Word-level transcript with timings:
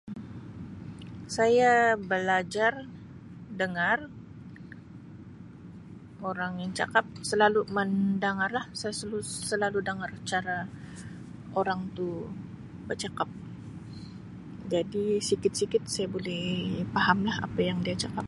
Saya 1.37 1.71
balajar 2.11 2.73
dangar 3.59 3.97
orang 6.29 6.53
yang 6.61 6.71
cakap. 6.79 7.05
Selalu 7.29 7.59
mandangar 7.77 8.49
lah. 8.57 8.65
Saya 8.79 8.93
sels- 9.01 9.43
selalu 9.49 9.79
dangar 9.89 10.11
cara 10.31 10.57
orang 11.59 11.79
tu 11.97 12.09
bercakap. 12.87 13.29
Jadi, 14.73 15.05
sikit-sikit 15.29 15.83
sa 15.95 16.03
bulih 16.13 16.47
paham 16.95 17.19
lah 17.27 17.37
apa 17.47 17.59
yang 17.69 17.77
dia 17.85 17.95
cakap. 18.03 18.19